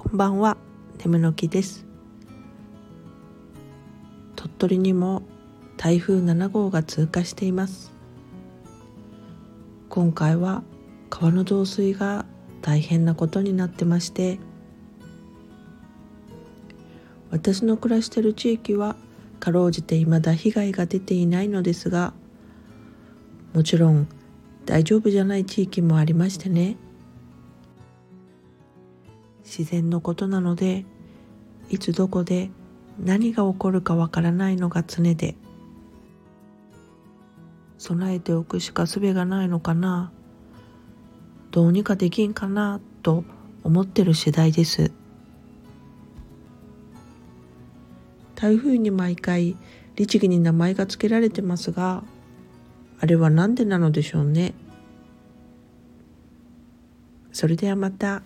[0.00, 0.56] こんばんは。
[1.04, 1.84] 眠の木です。
[4.36, 5.24] 鳥取にも
[5.76, 7.90] 台風7号が通過しています。
[9.88, 10.62] 今回は
[11.10, 12.26] 川の増水が
[12.62, 14.38] 大変なことになってまして
[17.32, 18.94] 私の暮らしている地域は
[19.40, 22.12] かろうじて未だ被害が出ていないのですが
[23.52, 24.06] もちろん
[24.64, 26.76] 大丈夫じゃない地域もありましてね。
[29.48, 30.84] 自然のことなので
[31.70, 32.50] いつどこで
[33.02, 35.36] 何が起こるかわからないのが常で
[37.78, 40.12] 備えておくしか術がないのかな
[41.50, 43.24] どうにかできんかなと
[43.64, 44.92] 思ってる次第です
[48.34, 49.56] 台風に毎回
[49.96, 52.04] 律儀に名前が付けられてますが
[53.00, 54.52] あれは何でなのでしょうね
[57.32, 58.22] それではまた。